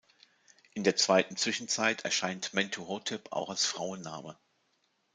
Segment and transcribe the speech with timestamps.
[0.73, 4.35] In der Zweiten Zwischenzeit erscheint Mentuhotep auch als Frauenname.